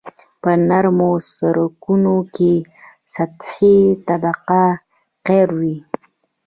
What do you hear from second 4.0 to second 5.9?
طبقه قیر وي